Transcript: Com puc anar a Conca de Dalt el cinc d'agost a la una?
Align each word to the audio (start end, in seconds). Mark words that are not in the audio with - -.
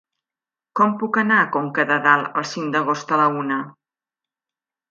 Com 0.79 0.95
puc 1.03 1.19
anar 1.23 1.37
a 1.41 1.49
Conca 1.57 1.85
de 1.91 1.99
Dalt 2.07 2.41
el 2.43 2.47
cinc 2.53 2.73
d'agost 2.77 3.15
a 3.19 3.21
la 3.25 3.29
una? 3.45 3.61